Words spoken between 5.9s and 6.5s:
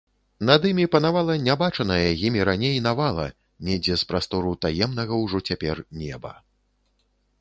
неба.